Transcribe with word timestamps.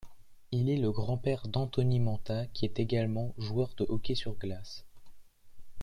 Il 0.51 0.67
est 0.71 0.77
le 0.77 0.89
grand-père 0.91 1.47
d'Anthony 1.47 1.99
Mantha 1.99 2.47
qui 2.53 2.65
est 2.65 2.79
également 2.79 3.35
joueur 3.37 3.75
de 3.77 3.85
hockey 3.87 4.15
sur 4.15 4.33
glace. 4.33 4.83